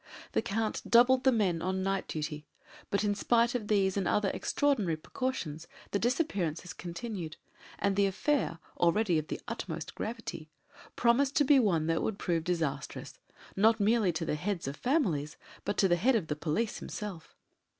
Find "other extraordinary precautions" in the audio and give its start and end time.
4.07-5.67